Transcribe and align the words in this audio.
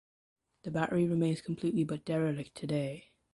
The 0.63 0.71
battery 0.71 1.05
remains 1.07 1.41
complete 1.41 1.85
but 1.85 2.05
derelict 2.05 2.55
today. 2.55 3.11